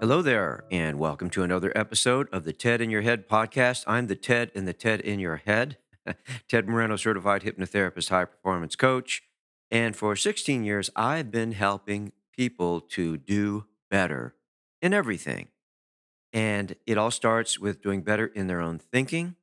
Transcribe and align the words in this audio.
Hello 0.00 0.22
there, 0.22 0.62
and 0.70 0.96
welcome 0.96 1.28
to 1.30 1.42
another 1.42 1.72
episode 1.74 2.28
of 2.30 2.44
the 2.44 2.52
TED 2.52 2.80
in 2.80 2.88
Your 2.88 3.02
Head 3.02 3.28
podcast. 3.28 3.82
I'm 3.88 4.06
the 4.06 4.14
TED 4.14 4.52
in 4.54 4.64
the 4.64 4.72
TED 4.72 5.00
in 5.00 5.18
Your 5.18 5.38
Head, 5.38 5.76
Ted 6.48 6.68
Moreno, 6.68 6.94
certified 6.94 7.42
hypnotherapist, 7.42 8.08
high 8.08 8.26
performance 8.26 8.76
coach. 8.76 9.24
And 9.72 9.96
for 9.96 10.14
16 10.14 10.62
years, 10.62 10.88
I've 10.94 11.32
been 11.32 11.50
helping 11.50 12.12
people 12.32 12.80
to 12.80 13.16
do 13.16 13.64
better 13.90 14.36
in 14.80 14.94
everything. 14.94 15.48
And 16.32 16.76
it 16.86 16.96
all 16.96 17.10
starts 17.10 17.58
with 17.58 17.82
doing 17.82 18.02
better 18.02 18.26
in 18.26 18.46
their 18.46 18.60
own 18.60 18.78
thinking. 18.78 19.34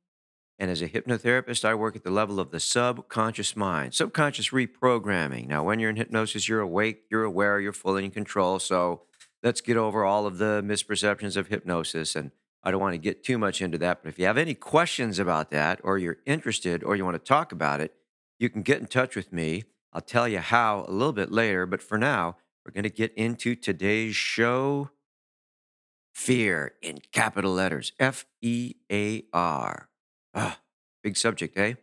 And 0.58 0.70
as 0.70 0.80
a 0.80 0.88
hypnotherapist, 0.88 1.66
I 1.66 1.74
work 1.74 1.96
at 1.96 2.02
the 2.02 2.10
level 2.10 2.40
of 2.40 2.50
the 2.50 2.60
subconscious 2.60 3.56
mind, 3.56 3.92
subconscious 3.92 4.48
reprogramming. 4.52 5.48
Now, 5.48 5.64
when 5.64 5.80
you're 5.80 5.90
in 5.90 5.96
hypnosis, 5.96 6.48
you're 6.48 6.60
awake, 6.60 7.02
you're 7.10 7.24
aware, 7.24 7.60
you're 7.60 7.74
fully 7.74 8.06
in 8.06 8.10
control. 8.10 8.58
So 8.58 9.02
let's 9.46 9.60
get 9.60 9.76
over 9.76 10.04
all 10.04 10.26
of 10.26 10.38
the 10.38 10.60
misperceptions 10.66 11.36
of 11.36 11.46
hypnosis. 11.46 12.16
And 12.16 12.32
I 12.64 12.72
don't 12.72 12.80
want 12.80 12.94
to 12.94 12.98
get 12.98 13.22
too 13.22 13.38
much 13.38 13.62
into 13.62 13.78
that, 13.78 14.02
but 14.02 14.08
if 14.08 14.18
you 14.18 14.26
have 14.26 14.36
any 14.36 14.54
questions 14.54 15.20
about 15.20 15.52
that, 15.52 15.80
or 15.84 15.98
you're 15.98 16.18
interested, 16.26 16.82
or 16.82 16.96
you 16.96 17.04
want 17.04 17.14
to 17.14 17.20
talk 17.20 17.52
about 17.52 17.80
it, 17.80 17.94
you 18.40 18.50
can 18.50 18.62
get 18.62 18.80
in 18.80 18.88
touch 18.88 19.14
with 19.14 19.32
me. 19.32 19.62
I'll 19.92 20.00
tell 20.00 20.26
you 20.26 20.40
how 20.40 20.84
a 20.88 20.90
little 20.90 21.12
bit 21.12 21.30
later, 21.30 21.64
but 21.64 21.80
for 21.80 21.96
now, 21.96 22.36
we're 22.64 22.72
going 22.72 22.82
to 22.82 22.90
get 22.90 23.14
into 23.14 23.54
today's 23.54 24.16
show 24.16 24.90
fear 26.12 26.72
in 26.82 26.98
capital 27.12 27.52
letters 27.52 27.92
F 28.00 28.26
E 28.42 28.74
A 28.90 29.22
R. 29.32 29.88
Ah, 30.34 30.58
big 31.04 31.16
subject, 31.16 31.56
eh? 31.56 31.74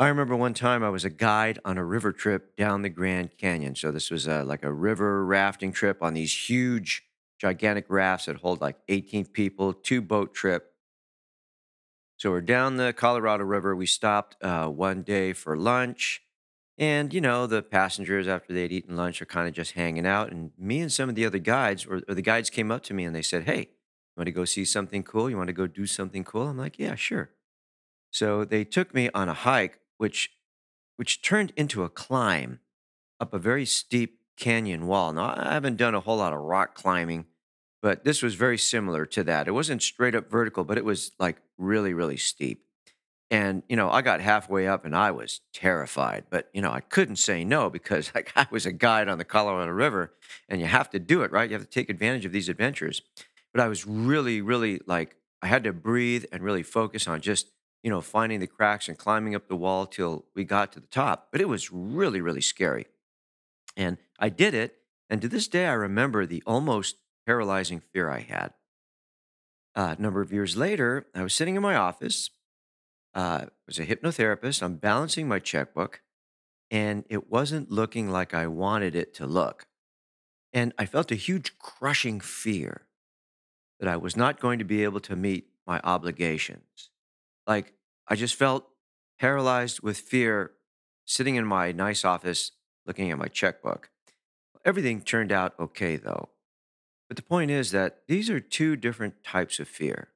I 0.00 0.08
remember 0.08 0.34
one 0.34 0.54
time 0.54 0.82
I 0.82 0.88
was 0.88 1.04
a 1.04 1.10
guide 1.10 1.58
on 1.62 1.76
a 1.76 1.84
river 1.84 2.10
trip 2.10 2.56
down 2.56 2.80
the 2.80 2.88
Grand 2.88 3.36
Canyon. 3.36 3.74
So 3.74 3.92
this 3.92 4.10
was 4.10 4.26
a, 4.26 4.42
like 4.44 4.64
a 4.64 4.72
river 4.72 5.26
rafting 5.26 5.72
trip 5.72 6.02
on 6.02 6.14
these 6.14 6.48
huge, 6.48 7.02
gigantic 7.38 7.84
rafts 7.90 8.24
that 8.24 8.36
hold 8.36 8.62
like 8.62 8.76
18 8.88 9.26
people, 9.26 9.74
two 9.74 10.00
boat 10.00 10.32
trip. 10.32 10.72
So 12.16 12.30
we're 12.30 12.40
down 12.40 12.76
the 12.78 12.94
Colorado 12.94 13.44
River. 13.44 13.76
We 13.76 13.84
stopped 13.84 14.42
uh, 14.42 14.68
one 14.68 15.02
day 15.02 15.34
for 15.34 15.54
lunch. 15.54 16.22
And, 16.78 17.12
you 17.12 17.20
know, 17.20 17.46
the 17.46 17.60
passengers, 17.60 18.26
after 18.26 18.54
they'd 18.54 18.72
eaten 18.72 18.96
lunch, 18.96 19.20
are 19.20 19.26
kind 19.26 19.48
of 19.48 19.52
just 19.52 19.72
hanging 19.72 20.06
out. 20.06 20.32
And 20.32 20.52
me 20.56 20.80
and 20.80 20.90
some 20.90 21.10
of 21.10 21.14
the 21.14 21.26
other 21.26 21.38
guides, 21.38 21.84
or, 21.84 22.00
or 22.08 22.14
the 22.14 22.22
guides 22.22 22.48
came 22.48 22.72
up 22.72 22.82
to 22.84 22.94
me 22.94 23.04
and 23.04 23.14
they 23.14 23.20
said, 23.20 23.44
Hey, 23.44 23.58
you 23.58 24.16
want 24.16 24.28
to 24.28 24.32
go 24.32 24.46
see 24.46 24.64
something 24.64 25.02
cool? 25.02 25.28
You 25.28 25.36
want 25.36 25.48
to 25.48 25.52
go 25.52 25.66
do 25.66 25.84
something 25.84 26.24
cool? 26.24 26.48
I'm 26.48 26.56
like, 26.56 26.78
Yeah, 26.78 26.94
sure. 26.94 27.32
So 28.10 28.46
they 28.46 28.64
took 28.64 28.94
me 28.94 29.10
on 29.12 29.28
a 29.28 29.34
hike 29.34 29.78
which 30.00 30.30
which 30.96 31.20
turned 31.20 31.52
into 31.56 31.84
a 31.84 31.88
climb 31.90 32.58
up 33.20 33.34
a 33.34 33.38
very 33.38 33.66
steep 33.66 34.18
canyon 34.38 34.86
wall. 34.86 35.12
Now, 35.12 35.34
I 35.36 35.52
haven't 35.52 35.76
done 35.76 35.94
a 35.94 36.00
whole 36.00 36.16
lot 36.16 36.32
of 36.32 36.40
rock 36.40 36.74
climbing, 36.74 37.26
but 37.82 38.04
this 38.04 38.22
was 38.22 38.34
very 38.34 38.58
similar 38.58 39.04
to 39.06 39.22
that. 39.24 39.46
It 39.46 39.52
wasn't 39.52 39.82
straight 39.82 40.14
up 40.14 40.30
vertical, 40.30 40.64
but 40.64 40.78
it 40.78 40.84
was 40.84 41.12
like 41.18 41.36
really, 41.58 41.92
really 41.92 42.16
steep. 42.16 42.64
And, 43.30 43.62
you 43.68 43.76
know, 43.76 43.90
I 43.90 44.02
got 44.02 44.20
halfway 44.20 44.66
up 44.66 44.84
and 44.84 44.96
I 44.96 45.10
was 45.10 45.40
terrified, 45.52 46.24
but, 46.30 46.48
you 46.52 46.60
know, 46.60 46.72
I 46.72 46.80
couldn't 46.80 47.16
say 47.16 47.44
no 47.44 47.70
because 47.70 48.10
like, 48.14 48.32
I 48.34 48.46
was 48.50 48.66
a 48.66 48.72
guide 48.72 49.08
on 49.08 49.18
the 49.18 49.24
Colorado 49.24 49.70
River 49.72 50.14
and 50.48 50.60
you 50.60 50.66
have 50.66 50.90
to 50.90 50.98
do 50.98 51.22
it, 51.22 51.30
right? 51.30 51.48
You 51.48 51.56
have 51.56 51.64
to 51.64 51.70
take 51.70 51.90
advantage 51.90 52.24
of 52.24 52.32
these 52.32 52.48
adventures. 52.48 53.02
But 53.52 53.62
I 53.62 53.68
was 53.68 53.86
really, 53.86 54.40
really 54.40 54.80
like, 54.86 55.16
I 55.42 55.46
had 55.46 55.64
to 55.64 55.72
breathe 55.72 56.24
and 56.32 56.42
really 56.42 56.62
focus 56.62 57.06
on 57.06 57.20
just 57.20 57.48
you 57.82 57.90
know, 57.90 58.00
finding 58.00 58.40
the 58.40 58.46
cracks 58.46 58.88
and 58.88 58.98
climbing 58.98 59.34
up 59.34 59.48
the 59.48 59.56
wall 59.56 59.86
till 59.86 60.26
we 60.34 60.44
got 60.44 60.72
to 60.72 60.80
the 60.80 60.86
top. 60.86 61.28
But 61.32 61.40
it 61.40 61.48
was 61.48 61.72
really, 61.72 62.20
really 62.20 62.40
scary. 62.40 62.86
And 63.76 63.96
I 64.18 64.28
did 64.28 64.54
it. 64.54 64.76
And 65.08 65.20
to 65.22 65.28
this 65.28 65.48
day, 65.48 65.66
I 65.66 65.72
remember 65.72 66.26
the 66.26 66.42
almost 66.46 66.96
paralyzing 67.26 67.80
fear 67.92 68.10
I 68.10 68.20
had. 68.20 68.52
Uh, 69.74 69.94
a 69.98 70.02
number 70.02 70.20
of 70.20 70.32
years 70.32 70.56
later, 70.56 71.06
I 71.14 71.22
was 71.22 71.34
sitting 71.34 71.56
in 71.56 71.62
my 71.62 71.76
office. 71.76 72.30
Uh, 73.14 73.44
I 73.44 73.48
was 73.66 73.78
a 73.78 73.86
hypnotherapist. 73.86 74.62
I'm 74.62 74.76
balancing 74.76 75.26
my 75.26 75.38
checkbook, 75.38 76.02
and 76.70 77.04
it 77.08 77.30
wasn't 77.30 77.70
looking 77.70 78.10
like 78.10 78.34
I 78.34 78.46
wanted 78.46 78.94
it 78.94 79.14
to 79.14 79.26
look. 79.26 79.66
And 80.52 80.72
I 80.78 80.86
felt 80.86 81.12
a 81.12 81.16
huge 81.16 81.56
crushing 81.58 82.20
fear 82.20 82.82
that 83.78 83.88
I 83.88 83.96
was 83.96 84.16
not 84.16 84.40
going 84.40 84.58
to 84.58 84.64
be 84.64 84.84
able 84.84 85.00
to 85.00 85.16
meet 85.16 85.48
my 85.66 85.80
obligations. 85.82 86.89
Like 87.50 87.74
I 88.06 88.14
just 88.14 88.36
felt 88.36 88.68
paralyzed 89.18 89.80
with 89.82 89.98
fear 89.98 90.52
sitting 91.04 91.34
in 91.34 91.44
my 91.44 91.72
nice 91.72 92.04
office 92.04 92.52
looking 92.86 93.10
at 93.10 93.18
my 93.18 93.26
checkbook. 93.26 93.90
Everything 94.64 95.00
turned 95.00 95.32
out 95.32 95.54
okay 95.58 95.96
though. 95.96 96.28
But 97.08 97.16
the 97.16 97.24
point 97.24 97.50
is 97.50 97.72
that 97.72 98.02
these 98.06 98.30
are 98.30 98.38
two 98.38 98.76
different 98.76 99.24
types 99.24 99.58
of 99.58 99.66
fear. 99.66 100.10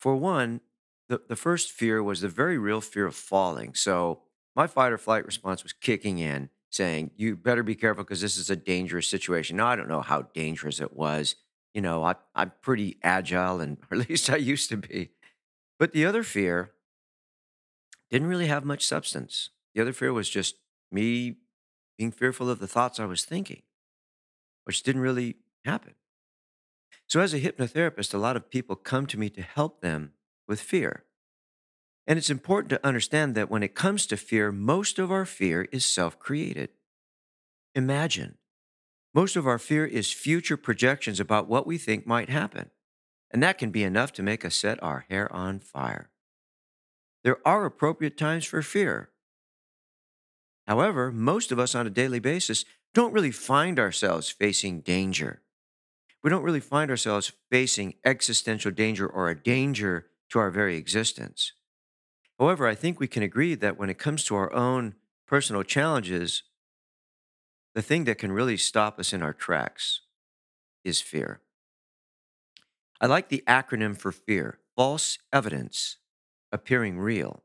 For 0.00 0.16
one, 0.16 0.62
the, 1.10 1.20
the 1.28 1.36
first 1.36 1.70
fear 1.70 2.02
was 2.02 2.22
the 2.22 2.28
very 2.28 2.56
real 2.56 2.80
fear 2.80 3.04
of 3.04 3.14
falling. 3.14 3.74
So 3.74 4.20
my 4.56 4.66
fight 4.66 4.92
or 4.92 4.98
flight 4.98 5.26
response 5.26 5.62
was 5.62 5.74
kicking 5.74 6.18
in, 6.18 6.48
saying, 6.70 7.10
You 7.16 7.36
better 7.36 7.62
be 7.62 7.74
careful 7.74 8.02
because 8.02 8.22
this 8.22 8.38
is 8.38 8.48
a 8.48 8.56
dangerous 8.56 9.08
situation. 9.08 9.58
Now, 9.58 9.66
I 9.66 9.76
don't 9.76 9.90
know 9.90 10.00
how 10.00 10.22
dangerous 10.32 10.80
it 10.80 10.96
was. 10.96 11.36
You 11.74 11.82
know, 11.82 12.02
I, 12.02 12.14
I'm 12.34 12.52
pretty 12.62 12.96
agile, 13.02 13.60
and 13.60 13.76
or 13.90 13.98
at 14.00 14.08
least 14.08 14.30
I 14.30 14.36
used 14.36 14.70
to 14.70 14.78
be. 14.78 15.10
But 15.82 15.90
the 15.90 16.06
other 16.06 16.22
fear 16.22 16.70
didn't 18.08 18.28
really 18.28 18.46
have 18.46 18.64
much 18.64 18.86
substance. 18.86 19.50
The 19.74 19.82
other 19.82 19.92
fear 19.92 20.12
was 20.12 20.30
just 20.30 20.54
me 20.92 21.38
being 21.98 22.12
fearful 22.12 22.48
of 22.48 22.60
the 22.60 22.68
thoughts 22.68 23.00
I 23.00 23.04
was 23.04 23.24
thinking, 23.24 23.62
which 24.62 24.84
didn't 24.84 25.02
really 25.02 25.38
happen. 25.64 25.94
So, 27.08 27.18
as 27.18 27.34
a 27.34 27.40
hypnotherapist, 27.40 28.14
a 28.14 28.18
lot 28.18 28.36
of 28.36 28.48
people 28.48 28.76
come 28.76 29.08
to 29.08 29.18
me 29.18 29.28
to 29.30 29.42
help 29.42 29.80
them 29.80 30.12
with 30.46 30.60
fear. 30.60 31.02
And 32.06 32.16
it's 32.16 32.30
important 32.30 32.70
to 32.70 32.86
understand 32.86 33.34
that 33.34 33.50
when 33.50 33.64
it 33.64 33.74
comes 33.74 34.06
to 34.06 34.16
fear, 34.16 34.52
most 34.52 35.00
of 35.00 35.10
our 35.10 35.26
fear 35.26 35.66
is 35.72 35.84
self 35.84 36.16
created. 36.16 36.68
Imagine, 37.74 38.36
most 39.12 39.34
of 39.34 39.48
our 39.48 39.58
fear 39.58 39.84
is 39.84 40.12
future 40.12 40.56
projections 40.56 41.18
about 41.18 41.48
what 41.48 41.66
we 41.66 41.76
think 41.76 42.06
might 42.06 42.28
happen 42.28 42.70
and 43.32 43.42
that 43.42 43.58
can 43.58 43.70
be 43.70 43.82
enough 43.82 44.12
to 44.12 44.22
make 44.22 44.44
us 44.44 44.54
set 44.54 44.82
our 44.82 45.06
hair 45.08 45.32
on 45.32 45.58
fire. 45.58 46.10
There 47.24 47.38
are 47.46 47.64
appropriate 47.64 48.18
times 48.18 48.44
for 48.44 48.62
fear. 48.62 49.10
However, 50.66 51.10
most 51.10 51.50
of 51.50 51.58
us 51.58 51.74
on 51.74 51.86
a 51.86 51.90
daily 51.90 52.18
basis 52.18 52.64
don't 52.94 53.12
really 53.12 53.30
find 53.30 53.78
ourselves 53.78 54.28
facing 54.28 54.80
danger. 54.80 55.42
We 56.22 56.30
don't 56.30 56.42
really 56.42 56.60
find 56.60 56.90
ourselves 56.90 57.32
facing 57.50 57.94
existential 58.04 58.70
danger 58.70 59.06
or 59.06 59.28
a 59.28 59.40
danger 59.40 60.06
to 60.30 60.38
our 60.38 60.50
very 60.50 60.76
existence. 60.76 61.52
However, 62.38 62.66
I 62.66 62.74
think 62.74 63.00
we 63.00 63.08
can 63.08 63.22
agree 63.22 63.54
that 63.54 63.78
when 63.78 63.90
it 63.90 63.98
comes 63.98 64.24
to 64.24 64.36
our 64.36 64.52
own 64.52 64.94
personal 65.26 65.62
challenges, 65.62 66.42
the 67.74 67.82
thing 67.82 68.04
that 68.04 68.18
can 68.18 68.32
really 68.32 68.56
stop 68.56 68.98
us 68.98 69.12
in 69.12 69.22
our 69.22 69.32
tracks 69.32 70.02
is 70.84 71.00
fear. 71.00 71.40
I 73.02 73.06
like 73.06 73.30
the 73.30 73.42
acronym 73.48 73.96
for 73.96 74.12
fear 74.12 74.60
false 74.76 75.18
evidence 75.32 75.96
appearing 76.52 77.00
real. 77.00 77.42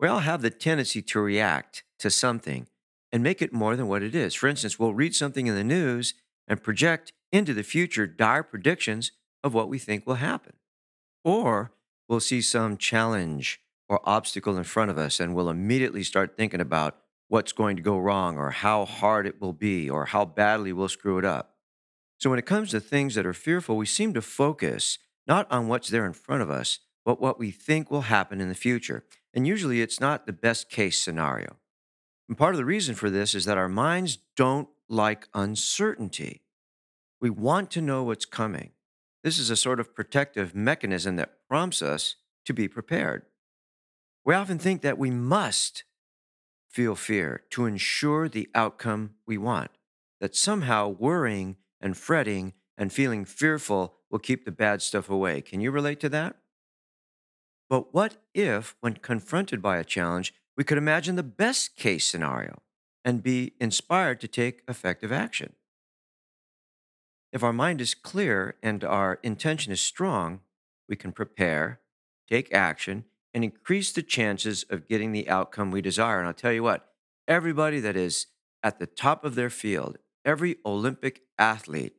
We 0.00 0.08
all 0.08 0.18
have 0.18 0.42
the 0.42 0.50
tendency 0.50 1.00
to 1.00 1.20
react 1.20 1.84
to 2.00 2.10
something 2.10 2.66
and 3.12 3.22
make 3.22 3.40
it 3.40 3.52
more 3.52 3.76
than 3.76 3.86
what 3.86 4.02
it 4.02 4.16
is. 4.16 4.34
For 4.34 4.48
instance, 4.48 4.80
we'll 4.80 4.94
read 4.94 5.14
something 5.14 5.46
in 5.46 5.54
the 5.54 5.62
news 5.62 6.14
and 6.48 6.60
project 6.60 7.12
into 7.30 7.54
the 7.54 7.62
future 7.62 8.08
dire 8.08 8.42
predictions 8.42 9.12
of 9.44 9.54
what 9.54 9.68
we 9.68 9.78
think 9.78 10.08
will 10.08 10.16
happen. 10.16 10.54
Or 11.22 11.70
we'll 12.08 12.18
see 12.18 12.40
some 12.40 12.76
challenge 12.76 13.60
or 13.88 14.00
obstacle 14.02 14.56
in 14.56 14.64
front 14.64 14.90
of 14.90 14.98
us 14.98 15.20
and 15.20 15.36
we'll 15.36 15.50
immediately 15.50 16.02
start 16.02 16.36
thinking 16.36 16.60
about 16.60 16.96
what's 17.28 17.52
going 17.52 17.76
to 17.76 17.82
go 17.82 17.96
wrong 17.96 18.38
or 18.38 18.50
how 18.50 18.86
hard 18.86 19.24
it 19.24 19.40
will 19.40 19.52
be 19.52 19.88
or 19.88 20.06
how 20.06 20.24
badly 20.24 20.72
we'll 20.72 20.88
screw 20.88 21.18
it 21.18 21.24
up. 21.24 21.51
So 22.22 22.30
when 22.30 22.38
it 22.38 22.46
comes 22.46 22.70
to 22.70 22.78
things 22.78 23.16
that 23.16 23.26
are 23.26 23.32
fearful, 23.32 23.76
we 23.76 23.84
seem 23.84 24.14
to 24.14 24.22
focus 24.22 25.00
not 25.26 25.50
on 25.50 25.66
what's 25.66 25.88
there 25.88 26.06
in 26.06 26.12
front 26.12 26.40
of 26.40 26.52
us, 26.52 26.78
but 27.04 27.20
what 27.20 27.36
we 27.36 27.50
think 27.50 27.90
will 27.90 28.02
happen 28.02 28.40
in 28.40 28.48
the 28.48 28.54
future. 28.54 29.02
And 29.34 29.44
usually 29.44 29.82
it's 29.82 29.98
not 29.98 30.24
the 30.24 30.32
best 30.32 30.70
case 30.70 31.02
scenario. 31.02 31.56
And 32.28 32.38
part 32.38 32.54
of 32.54 32.58
the 32.58 32.64
reason 32.64 32.94
for 32.94 33.10
this 33.10 33.34
is 33.34 33.44
that 33.46 33.58
our 33.58 33.68
minds 33.68 34.18
don't 34.36 34.68
like 34.88 35.26
uncertainty. 35.34 36.42
We 37.20 37.28
want 37.28 37.72
to 37.72 37.82
know 37.82 38.04
what's 38.04 38.24
coming. 38.24 38.70
This 39.24 39.36
is 39.36 39.50
a 39.50 39.56
sort 39.56 39.80
of 39.80 39.92
protective 39.92 40.54
mechanism 40.54 41.16
that 41.16 41.48
prompts 41.48 41.82
us 41.82 42.14
to 42.44 42.54
be 42.54 42.68
prepared. 42.68 43.24
We 44.24 44.36
often 44.36 44.60
think 44.60 44.82
that 44.82 44.96
we 44.96 45.10
must 45.10 45.82
feel 46.70 46.94
fear 46.94 47.42
to 47.50 47.66
ensure 47.66 48.28
the 48.28 48.48
outcome 48.54 49.14
we 49.26 49.38
want, 49.38 49.72
that 50.20 50.36
somehow 50.36 50.86
worrying 50.86 51.56
and 51.82 51.96
fretting 51.96 52.54
and 52.78 52.92
feeling 52.92 53.24
fearful 53.24 53.94
will 54.10 54.18
keep 54.18 54.44
the 54.44 54.52
bad 54.52 54.82
stuff 54.82 55.10
away. 55.10 55.40
Can 55.40 55.60
you 55.60 55.70
relate 55.70 56.00
to 56.00 56.08
that? 56.10 56.36
But 57.68 57.94
what 57.94 58.18
if, 58.34 58.76
when 58.80 58.94
confronted 58.94 59.62
by 59.62 59.78
a 59.78 59.84
challenge, 59.84 60.34
we 60.56 60.64
could 60.64 60.78
imagine 60.78 61.16
the 61.16 61.22
best 61.22 61.76
case 61.76 62.06
scenario 62.06 62.60
and 63.04 63.22
be 63.22 63.54
inspired 63.60 64.20
to 64.20 64.28
take 64.28 64.62
effective 64.68 65.10
action? 65.10 65.54
If 67.32 67.42
our 67.42 67.52
mind 67.52 67.80
is 67.80 67.94
clear 67.94 68.56
and 68.62 68.84
our 68.84 69.18
intention 69.22 69.72
is 69.72 69.80
strong, 69.80 70.40
we 70.88 70.96
can 70.96 71.12
prepare, 71.12 71.80
take 72.28 72.52
action, 72.52 73.06
and 73.32 73.42
increase 73.42 73.90
the 73.92 74.02
chances 74.02 74.64
of 74.68 74.86
getting 74.86 75.12
the 75.12 75.28
outcome 75.30 75.70
we 75.70 75.80
desire. 75.80 76.18
And 76.18 76.26
I'll 76.28 76.34
tell 76.34 76.52
you 76.52 76.62
what, 76.62 76.92
everybody 77.26 77.80
that 77.80 77.96
is 77.96 78.26
at 78.62 78.78
the 78.78 78.86
top 78.86 79.24
of 79.24 79.34
their 79.34 79.48
field, 79.48 79.96
every 80.24 80.56
Olympic 80.64 81.22
athlete, 81.38 81.94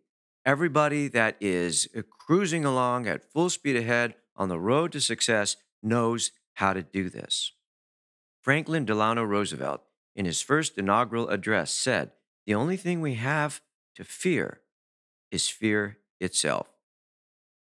everybody 0.46 1.08
that 1.10 1.38
is 1.40 1.88
uh, 1.98 2.02
cruising 2.10 2.66
along 2.66 3.08
at 3.08 3.32
full 3.32 3.50
speed 3.50 3.76
ahead 3.76 4.16
on 4.36 4.50
the 4.50 4.60
road 4.60 4.92
to 4.92 5.02
success 5.02 5.56
knows 5.82 6.32
how 6.56 6.74
to 6.74 6.84
do 6.84 7.10
this. 7.10 7.54
Franklin 8.42 8.86
Delano 8.86 9.24
Roosevelt, 9.24 9.82
in 10.16 10.26
his 10.26 10.42
first 10.42 10.78
inaugural 10.78 11.30
address, 11.30 11.72
said, 11.72 12.12
The 12.46 12.56
only 12.56 12.78
thing 12.78 13.02
we 13.02 13.16
have 13.16 13.62
to 13.96 14.04
fear 14.04 14.62
is 15.32 15.48
fear 15.48 15.98
itself. 16.20 16.68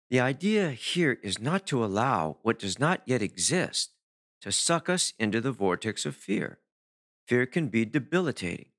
The 0.09 0.19
idea 0.19 0.71
here 0.71 1.17
is 1.23 1.39
not 1.39 1.65
to 1.67 1.83
allow 1.83 2.37
what 2.43 2.59
does 2.59 2.79
not 2.79 3.01
yet 3.05 3.21
exist 3.21 3.91
to 4.41 4.51
suck 4.51 4.89
us 4.89 5.13
into 5.17 5.41
the 5.41 5.51
vortex 5.51 6.05
of 6.05 6.15
fear. 6.15 6.59
Fear 7.25 7.45
can 7.45 7.69
be 7.69 7.85
debilitating. 7.85 8.72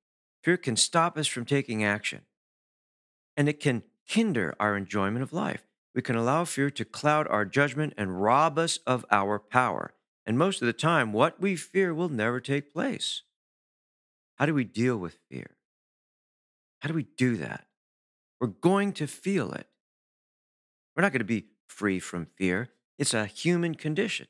Fear 0.44 0.58
can 0.58 0.76
stop 0.76 1.16
us 1.16 1.26
from 1.26 1.46
taking 1.46 1.82
action. 1.82 2.20
And 3.34 3.48
it 3.48 3.60
can 3.60 3.82
hinder 4.04 4.54
our 4.60 4.76
enjoyment 4.76 5.22
of 5.22 5.32
life. 5.32 5.66
We 5.94 6.02
can 6.02 6.16
allow 6.16 6.44
fear 6.44 6.70
to 6.70 6.84
cloud 6.84 7.26
our 7.28 7.46
judgment 7.46 7.94
and 7.96 8.22
rob 8.22 8.58
us 8.58 8.78
of 8.86 9.06
our 9.10 9.38
power. 9.38 9.94
And 10.26 10.36
most 10.36 10.60
of 10.60 10.66
the 10.66 10.74
time, 10.74 11.12
what 11.12 11.40
we 11.40 11.56
fear 11.56 11.94
will 11.94 12.10
never 12.10 12.40
take 12.40 12.74
place. 12.74 13.22
How 14.36 14.44
do 14.44 14.52
we 14.52 14.64
deal 14.64 14.98
with 14.98 15.18
fear? 15.30 15.56
How 16.80 16.88
do 16.88 16.94
we 16.94 17.06
do 17.16 17.36
that? 17.38 17.66
We're 18.38 18.48
going 18.48 18.92
to 18.94 19.06
feel 19.06 19.52
it. 19.52 19.68
We're 20.94 21.02
not 21.02 21.12
going 21.12 21.20
to 21.20 21.24
be 21.24 21.46
free 21.66 22.00
from 22.00 22.26
fear. 22.36 22.68
It's 22.98 23.14
a 23.14 23.24
human 23.24 23.76
condition. 23.76 24.26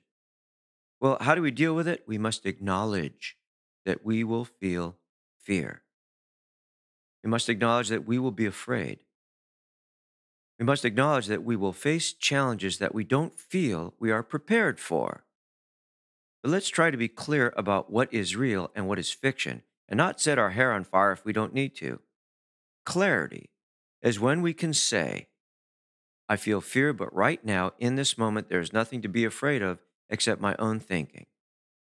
Well, 1.01 1.19
how 1.21 1.35
do 1.35 1.43
we 1.43 1.51
deal 1.51 1.75
with 1.75 1.89
it? 1.89 2.05
We 2.07 2.19
must 2.19 2.47
acknowledge 2.47 3.37
that 3.85 4.05
we 4.05 4.23
will 4.23 4.45
feel 4.45 4.97
fear. 5.37 5.84
We 7.25 7.31
must 7.31 7.49
acknowledge 7.49 7.89
that 7.89 8.07
we 8.07 8.19
will 8.19 8.31
be 8.31 8.45
afraid. 8.45 8.99
We 10.59 10.67
must 10.67 10.85
acknowledge 10.85 11.27
that 11.27 11.43
we 11.43 11.57
will 11.57 11.73
face 11.73 12.13
challenges 12.13 12.79
that 12.79 12.95
we 12.95 13.03
don't 13.03 13.39
feel 13.39 13.95
we 13.99 14.11
are 14.11 14.23
prepared 14.23 14.79
for. 14.79 15.25
But 16.43 16.51
let's 16.51 16.69
try 16.69 16.91
to 16.91 16.99
be 16.99 17.09
clear 17.09 17.55
about 17.57 17.91
what 17.91 18.13
is 18.13 18.37
real 18.37 18.71
and 18.75 18.87
what 18.87 18.99
is 18.99 19.11
fiction 19.11 19.63
and 19.89 19.97
not 19.97 20.21
set 20.21 20.39
our 20.39 20.51
hair 20.51 20.71
on 20.71 20.85
fire 20.85 21.13
if 21.13 21.25
we 21.25 21.33
don't 21.33 21.55
need 21.55 21.75
to. 21.77 22.01
Clarity 22.85 23.49
is 24.03 24.21
when 24.21 24.43
we 24.43 24.53
can 24.53 24.75
say, 24.75 25.29
I 26.29 26.37
feel 26.37 26.61
fear, 26.61 26.93
but 26.93 27.15
right 27.15 27.43
now, 27.43 27.73
in 27.79 27.97
this 27.97 28.19
moment, 28.19 28.51
there 28.51 28.61
is 28.61 28.73
nothing 28.73 29.01
to 29.01 29.09
be 29.09 29.25
afraid 29.25 29.63
of 29.63 29.79
except 30.11 30.43
my 30.43 30.55
own 30.59 30.79
thinking. 30.79 31.27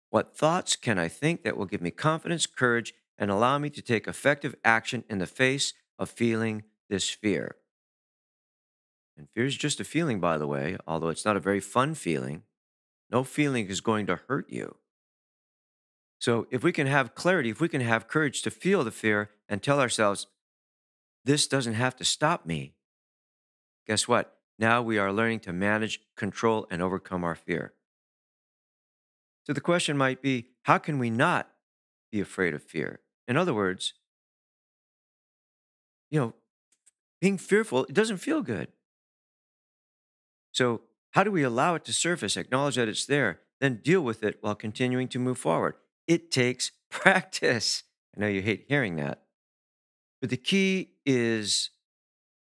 What 0.10 0.38
thoughts 0.38 0.78
can 0.78 0.98
I 0.98 1.10
think 1.10 1.44
that 1.44 1.58
will 1.58 1.66
give 1.66 1.82
me 1.82 1.92
confidence, 1.92 2.46
courage, 2.46 2.94
and 3.18 3.32
allow 3.32 3.58
me 3.58 3.70
to 3.72 3.82
take 3.82 4.08
effective 4.08 4.56
action 4.64 5.04
in 5.10 5.18
the 5.18 5.26
face 5.26 5.74
of 5.98 6.10
feeling 6.10 6.64
this 6.90 7.10
fear? 7.10 7.56
And 9.18 9.28
fear 9.34 9.46
is 9.46 9.58
just 9.58 9.80
a 9.80 9.84
feeling, 9.84 10.20
by 10.20 10.38
the 10.38 10.48
way, 10.48 10.78
although 10.86 11.10
it's 11.10 11.26
not 11.26 11.38
a 11.38 11.42
very 11.42 11.60
fun 11.60 11.96
feeling. 11.96 12.44
No 13.10 13.24
feeling 13.24 13.68
is 13.68 13.82
going 13.82 14.06
to 14.08 14.20
hurt 14.28 14.50
you. 14.50 14.76
So, 16.20 16.48
if 16.52 16.64
we 16.64 16.72
can 16.72 16.88
have 16.88 17.16
clarity, 17.16 17.50
if 17.50 17.62
we 17.62 17.70
can 17.70 17.82
have 17.82 18.08
courage 18.08 18.42
to 18.42 18.52
feel 18.52 18.84
the 18.84 18.92
fear 18.92 19.30
and 19.48 19.62
tell 19.62 19.80
ourselves, 19.80 20.28
this 21.24 21.48
doesn't 21.48 21.74
have 21.74 21.96
to 21.98 22.06
stop 22.06 22.46
me, 22.46 22.74
guess 23.86 24.08
what? 24.08 24.38
Now 24.60 24.82
we 24.82 24.98
are 24.98 25.14
learning 25.14 25.42
to 25.42 25.54
manage, 25.54 26.02
control, 26.16 26.68
and 26.72 26.82
overcome 26.82 27.24
our 27.24 27.36
fear. 27.36 27.74
So 29.44 29.54
the 29.54 29.62
question 29.62 29.98
might 29.98 30.22
be 30.22 30.50
how 30.64 30.78
can 30.78 31.00
we 31.00 31.10
not 31.10 31.50
be 32.12 32.20
afraid 32.20 32.54
of 32.54 32.64
fear? 32.64 33.00
In 33.28 33.38
other 33.38 33.54
words, 33.54 33.94
you 36.10 36.20
know, 36.20 36.34
being 37.20 37.38
fearful, 37.38 37.86
it 37.86 37.94
doesn't 37.94 38.18
feel 38.18 38.42
good. 38.42 38.70
So, 40.52 40.82
how 41.12 41.24
do 41.24 41.32
we 41.32 41.44
allow 41.44 41.76
it 41.76 41.86
to 41.86 41.94
surface, 41.94 42.38
acknowledge 42.38 42.76
that 42.76 42.88
it's 42.88 43.06
there, 43.06 43.42
then 43.60 43.82
deal 43.84 44.02
with 44.02 44.24
it 44.24 44.38
while 44.42 44.56
continuing 44.56 45.08
to 45.10 45.20
move 45.20 45.38
forward? 45.38 45.76
It 46.08 46.32
takes 46.32 46.72
practice. 46.90 47.84
I 48.16 48.22
know 48.22 48.28
you 48.28 48.42
hate 48.42 48.66
hearing 48.68 48.96
that. 48.98 49.24
But 50.22 50.30
the 50.30 50.38
key 50.38 50.94
is 51.06 51.70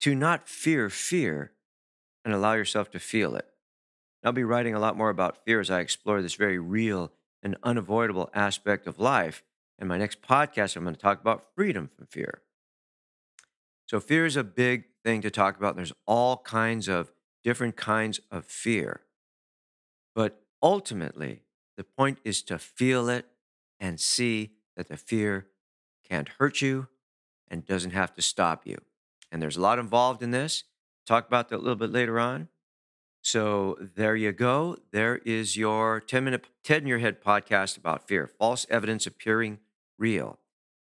to 0.00 0.14
not 0.14 0.48
fear 0.48 0.90
fear 0.90 1.52
and 2.24 2.34
allow 2.34 2.54
yourself 2.54 2.90
to 2.90 2.98
feel 2.98 3.34
it. 3.34 3.46
I'll 4.24 4.32
be 4.32 4.44
writing 4.44 4.74
a 4.74 4.80
lot 4.80 4.96
more 4.96 5.10
about 5.10 5.44
fear 5.44 5.60
as 5.60 5.70
I 5.70 5.80
explore 5.80 6.22
this 6.22 6.34
very 6.34 6.58
real 6.58 7.12
and 7.42 7.56
unavoidable 7.62 8.30
aspect 8.34 8.86
of 8.86 9.00
life. 9.00 9.42
In 9.82 9.88
my 9.88 9.98
next 9.98 10.22
podcast, 10.22 10.76
I'm 10.76 10.84
going 10.84 10.94
to 10.94 11.00
talk 11.00 11.20
about 11.20 11.42
freedom 11.56 11.90
from 11.96 12.06
fear. 12.06 12.42
So, 13.86 13.98
fear 13.98 14.24
is 14.24 14.36
a 14.36 14.44
big 14.44 14.84
thing 15.02 15.22
to 15.22 15.30
talk 15.30 15.58
about. 15.58 15.74
There's 15.74 15.92
all 16.06 16.36
kinds 16.36 16.86
of 16.86 17.10
different 17.42 17.74
kinds 17.74 18.20
of 18.30 18.44
fear. 18.44 19.00
But 20.14 20.40
ultimately, 20.62 21.42
the 21.76 21.82
point 21.82 22.18
is 22.24 22.42
to 22.44 22.60
feel 22.60 23.08
it 23.08 23.26
and 23.80 23.98
see 23.98 24.52
that 24.76 24.86
the 24.86 24.96
fear 24.96 25.48
can't 26.08 26.28
hurt 26.38 26.62
you 26.62 26.86
and 27.48 27.66
doesn't 27.66 27.90
have 27.90 28.14
to 28.14 28.22
stop 28.22 28.64
you. 28.64 28.78
And 29.32 29.42
there's 29.42 29.56
a 29.56 29.60
lot 29.60 29.80
involved 29.80 30.22
in 30.22 30.30
this. 30.30 30.62
Talk 31.08 31.26
about 31.26 31.48
that 31.48 31.56
a 31.56 31.58
little 31.58 31.74
bit 31.74 31.90
later 31.90 32.20
on. 32.20 32.46
So 33.20 33.76
there 33.96 34.14
you 34.14 34.30
go. 34.30 34.76
There 34.92 35.16
is 35.24 35.56
your 35.56 35.98
10 35.98 36.22
minute 36.22 36.46
TED 36.62 36.82
in 36.82 36.88
your 36.88 37.00
head 37.00 37.20
podcast 37.20 37.76
about 37.76 38.06
fear, 38.06 38.28
false 38.28 38.64
evidence 38.70 39.08
appearing 39.08 39.58
real. 40.02 40.40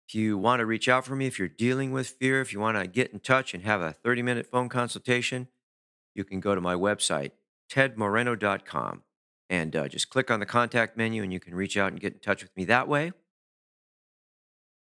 If 0.09 0.15
you 0.15 0.37
want 0.37 0.59
to 0.59 0.65
reach 0.65 0.89
out 0.89 1.05
for 1.05 1.15
me, 1.15 1.27
if 1.27 1.39
you're 1.39 1.47
dealing 1.47 1.91
with 1.91 2.07
fear, 2.07 2.41
if 2.41 2.51
you 2.51 2.59
want 2.59 2.77
to 2.77 2.87
get 2.87 3.13
in 3.13 3.19
touch 3.19 3.53
and 3.53 3.63
have 3.63 3.79
a 3.79 3.93
30 3.93 4.23
minute 4.23 4.47
phone 4.47 4.67
consultation, 4.67 5.47
you 6.13 6.25
can 6.25 6.41
go 6.41 6.55
to 6.55 6.59
my 6.59 6.73
website, 6.73 7.31
tedmoreno.com, 7.71 9.03
and 9.49 9.75
uh, 9.75 9.87
just 9.87 10.09
click 10.09 10.29
on 10.29 10.41
the 10.41 10.45
contact 10.45 10.97
menu 10.97 11.23
and 11.23 11.31
you 11.31 11.39
can 11.39 11.55
reach 11.55 11.77
out 11.77 11.91
and 11.91 12.01
get 12.01 12.13
in 12.13 12.19
touch 12.19 12.41
with 12.41 12.51
me 12.57 12.65
that 12.65 12.89
way. 12.89 13.13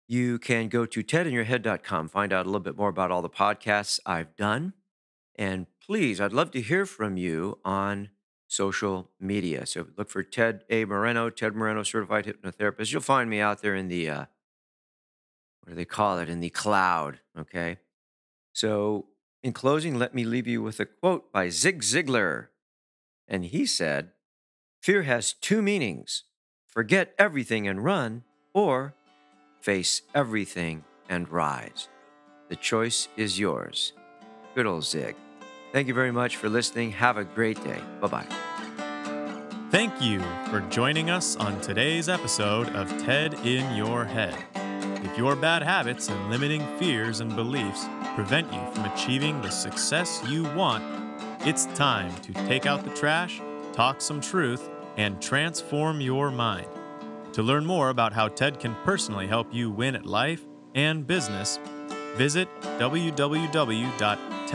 You 0.06 0.38
can 0.38 0.68
go 0.68 0.86
to 0.86 1.02
tedinyourhead.com, 1.02 2.08
find 2.10 2.32
out 2.32 2.46
a 2.46 2.48
little 2.48 2.60
bit 2.60 2.76
more 2.76 2.90
about 2.90 3.10
all 3.10 3.22
the 3.22 3.28
podcasts 3.28 3.98
I've 4.06 4.36
done. 4.36 4.74
And 5.34 5.66
please, 5.84 6.20
I'd 6.20 6.32
love 6.32 6.52
to 6.52 6.60
hear 6.60 6.86
from 6.86 7.16
you 7.16 7.58
on 7.64 8.10
social 8.56 9.10
media. 9.20 9.66
So 9.66 9.86
look 9.96 10.08
for 10.08 10.22
Ted 10.22 10.64
A. 10.70 10.84
Moreno, 10.86 11.28
Ted 11.30 11.54
Moreno, 11.54 11.82
certified 11.82 12.24
hypnotherapist. 12.24 12.92
You'll 12.92 13.02
find 13.02 13.28
me 13.28 13.38
out 13.38 13.60
there 13.60 13.74
in 13.74 13.88
the, 13.88 14.08
uh, 14.08 14.24
what 15.60 15.70
do 15.70 15.74
they 15.74 15.84
call 15.84 16.18
it, 16.18 16.28
in 16.28 16.40
the 16.40 16.50
cloud. 16.50 17.20
Okay. 17.38 17.78
So 18.52 19.06
in 19.42 19.52
closing, 19.52 19.98
let 19.98 20.14
me 20.14 20.24
leave 20.24 20.46
you 20.46 20.62
with 20.62 20.80
a 20.80 20.86
quote 20.86 21.30
by 21.32 21.50
Zig 21.50 21.82
Ziglar. 21.82 22.48
And 23.28 23.44
he 23.44 23.66
said, 23.66 24.12
Fear 24.80 25.02
has 25.02 25.32
two 25.32 25.62
meanings 25.62 26.24
forget 26.66 27.14
everything 27.18 27.66
and 27.66 27.82
run, 27.82 28.22
or 28.52 28.94
face 29.60 30.02
everything 30.14 30.84
and 31.08 31.28
rise. 31.28 31.88
The 32.48 32.56
choice 32.56 33.08
is 33.16 33.38
yours. 33.38 33.92
Good 34.54 34.66
old 34.66 34.84
Zig. 34.84 35.16
Thank 35.72 35.88
you 35.88 35.94
very 35.94 36.12
much 36.12 36.36
for 36.36 36.48
listening. 36.48 36.92
Have 36.92 37.16
a 37.16 37.24
great 37.24 37.62
day. 37.64 37.80
Bye 38.00 38.08
bye. 38.08 38.26
Thank 39.70 40.00
you 40.00 40.20
for 40.48 40.60
joining 40.70 41.10
us 41.10 41.36
on 41.36 41.60
today's 41.60 42.08
episode 42.08 42.68
of 42.76 42.88
TED 42.98 43.34
in 43.44 43.76
Your 43.76 44.04
Head. 44.04 44.36
If 45.04 45.18
your 45.18 45.36
bad 45.36 45.62
habits 45.62 46.08
and 46.08 46.30
limiting 46.30 46.66
fears 46.78 47.20
and 47.20 47.36
beliefs 47.36 47.86
prevent 48.14 48.52
you 48.52 48.60
from 48.72 48.84
achieving 48.84 49.40
the 49.42 49.50
success 49.50 50.22
you 50.28 50.44
want, 50.54 50.84
it's 51.40 51.66
time 51.66 52.14
to 52.22 52.32
take 52.32 52.64
out 52.64 52.84
the 52.84 52.94
trash, 52.94 53.40
talk 53.72 54.00
some 54.00 54.20
truth, 54.20 54.70
and 54.96 55.20
transform 55.20 56.00
your 56.00 56.30
mind. 56.30 56.68
To 57.32 57.42
learn 57.42 57.66
more 57.66 57.90
about 57.90 58.12
how 58.12 58.28
TED 58.28 58.58
can 58.58 58.74
personally 58.84 59.26
help 59.26 59.52
you 59.52 59.70
win 59.70 59.94
at 59.94 60.06
life 60.06 60.46
and 60.74 61.06
business, 61.06 61.58
visit 62.14 62.48